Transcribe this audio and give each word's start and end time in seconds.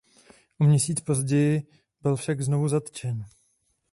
O 0.59 0.63
měsíc 0.63 1.01
později 1.01 1.63
byl 2.01 2.15
však 2.15 2.41
znovu 2.41 2.67
zatčen. 2.67 3.25